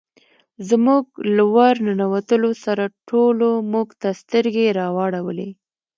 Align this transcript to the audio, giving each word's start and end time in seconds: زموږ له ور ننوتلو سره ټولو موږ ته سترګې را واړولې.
زموږ 0.69 1.03
له 1.35 1.43
ور 1.53 1.73
ننوتلو 1.87 2.51
سره 2.63 2.83
ټولو 3.09 3.49
موږ 3.71 3.87
ته 4.01 4.09
سترګې 4.21 4.67
را 4.77 4.87
واړولې. 4.95 5.49